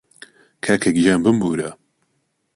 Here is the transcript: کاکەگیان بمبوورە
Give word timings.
کاکەگیان 0.65 1.19
بمبوورە 1.25 1.69